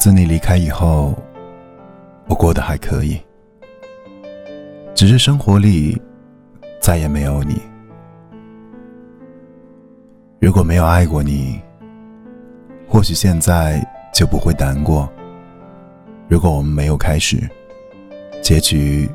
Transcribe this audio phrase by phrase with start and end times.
[0.00, 1.14] 自你离开以后，
[2.26, 3.20] 我过得还可以，
[4.94, 6.00] 只是生活里
[6.80, 7.60] 再也没有你。
[10.40, 11.60] 如果没有爱过你，
[12.88, 15.06] 或许现在就不会难过。
[16.28, 17.36] 如果我们没有开始，
[18.40, 19.06] 结局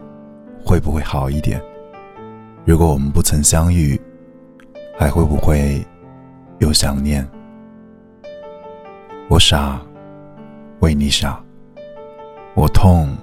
[0.63, 1.59] 会不会好一点？
[2.63, 3.99] 如果我们不曾相遇，
[4.99, 5.83] 还会不会
[6.59, 7.27] 有想念？
[9.29, 9.81] 我傻，
[10.79, 11.41] 为你傻；
[12.55, 13.15] 我痛，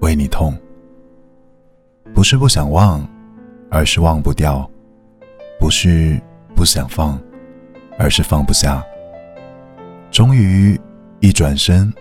[0.00, 0.56] 为你痛。
[2.14, 3.06] 不是不想忘，
[3.70, 4.68] 而是忘不掉；
[5.60, 6.20] 不是
[6.54, 7.20] 不想放，
[7.98, 8.82] 而是放不下。
[10.10, 10.80] 终于
[11.20, 11.92] 一转身，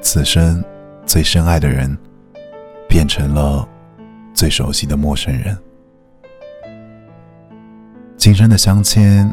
[0.00, 0.62] 此生
[1.04, 1.96] 最深爱的人，
[2.88, 3.68] 变成了
[4.32, 5.58] 最熟悉的陌生人。
[8.16, 9.32] 今生的相牵，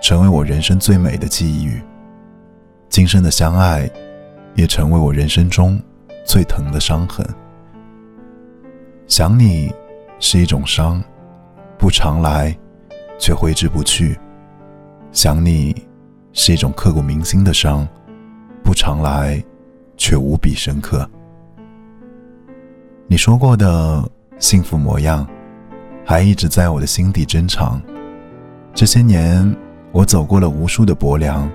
[0.00, 1.82] 成为我人生最美的际遇。
[2.88, 3.90] 今生的相爱，
[4.54, 5.80] 也成为我人生中
[6.24, 7.26] 最疼的伤痕。
[9.06, 9.72] 想你
[10.18, 11.02] 是一种伤，
[11.78, 12.56] 不常来，
[13.18, 14.14] 却挥之不去；
[15.12, 15.74] 想你
[16.32, 17.86] 是一种刻骨铭心的伤，
[18.62, 19.42] 不常来，
[19.96, 21.08] 却无比深刻。
[23.06, 24.02] 你说过的
[24.38, 25.26] 幸福模样，
[26.04, 27.80] 还一直在我的心底珍藏。
[28.72, 29.54] 这些年，
[29.92, 31.50] 我走过了无数的薄凉。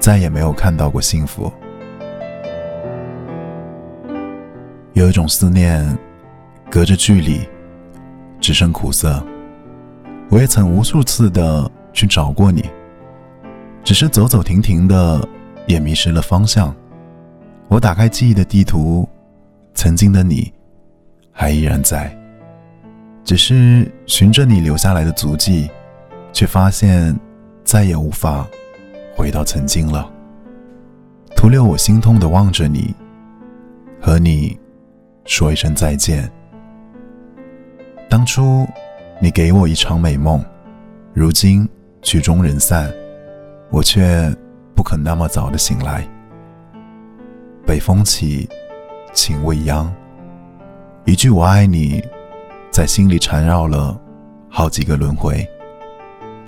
[0.00, 1.50] 再也没有看到过幸福，
[4.94, 5.84] 有一种思念，
[6.70, 7.40] 隔着距离，
[8.40, 9.20] 只剩苦涩。
[10.30, 12.64] 我也曾无数次的去找过你，
[13.82, 15.28] 只是走走停停的，
[15.66, 16.72] 也迷失了方向。
[17.66, 19.08] 我打开记忆的地图，
[19.74, 20.52] 曾经的你，
[21.32, 22.16] 还依然在，
[23.24, 25.68] 只是循着你留下来的足迹，
[26.32, 27.18] 却发现
[27.64, 28.46] 再也无法。
[29.16, 30.08] 回到曾经了，
[31.34, 32.94] 徒留我心痛的望着你，
[34.00, 34.56] 和你
[35.24, 36.30] 说一声再见。
[38.08, 38.66] 当初
[39.20, 40.44] 你给我一场美梦，
[41.12, 41.68] 如今
[42.02, 42.92] 曲终人散，
[43.70, 44.32] 我却
[44.74, 46.06] 不肯那么早的醒来。
[47.66, 48.48] 北风起，
[49.12, 49.92] 情未央，
[51.04, 52.02] 一句我爱你，
[52.70, 53.98] 在心里缠绕了
[54.50, 55.46] 好几个轮回，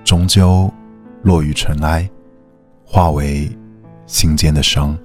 [0.04, 0.72] 终究
[1.22, 2.08] 落于尘埃。
[2.88, 3.50] 化为
[4.06, 4.96] 心间的伤，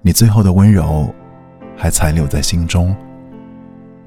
[0.00, 1.12] 你最后的温柔
[1.78, 2.94] 还残留在心中。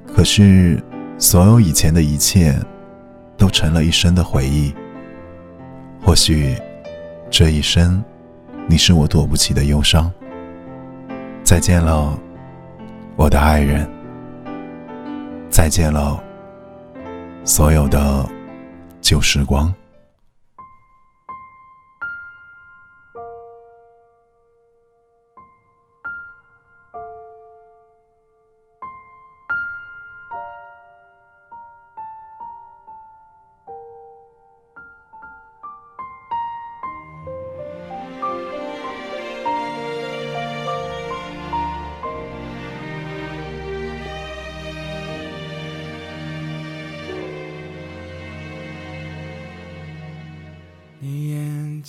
[0.05, 0.83] 可是，
[1.17, 2.53] 所有以前的一切
[3.37, 4.73] 都成了一生的回忆。
[6.03, 6.55] 或许，
[7.29, 8.03] 这一生
[8.67, 10.11] 你是我躲不起的忧伤。
[11.43, 12.19] 再见了，
[13.15, 13.89] 我的爱人。
[15.49, 16.21] 再见了，
[17.43, 18.27] 所有的
[19.01, 19.73] 旧时光。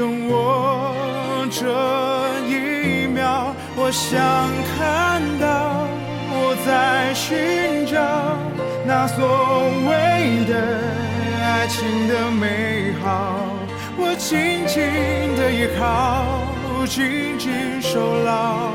[0.00, 1.60] 等我这
[2.48, 4.16] 一秒，我想
[4.72, 5.86] 看到
[6.32, 8.00] 我在寻找
[8.86, 10.54] 那所谓的
[11.44, 13.36] 爱情的美好，
[13.98, 14.80] 我紧紧
[15.36, 16.24] 的依靠，
[16.86, 17.52] 紧紧
[17.82, 18.70] 守牢，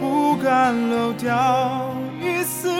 [0.00, 2.72] 不敢漏掉一丝